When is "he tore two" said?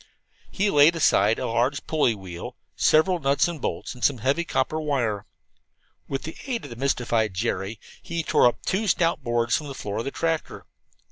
8.01-8.87